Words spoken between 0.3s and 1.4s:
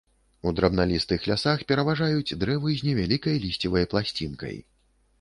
У драбналістых